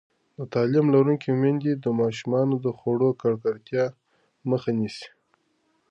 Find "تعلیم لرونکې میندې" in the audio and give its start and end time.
0.53-1.71